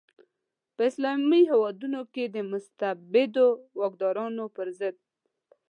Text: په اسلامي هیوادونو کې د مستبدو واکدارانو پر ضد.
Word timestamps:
په 0.75 0.81
اسلامي 0.89 1.41
هیوادونو 1.51 2.01
کې 2.13 2.23
د 2.27 2.37
مستبدو 2.51 3.47
واکدارانو 3.81 4.45
پر 4.55 4.67
ضد. 4.79 4.95